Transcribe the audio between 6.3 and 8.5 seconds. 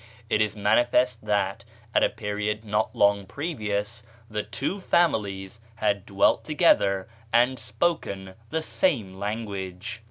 together and spoken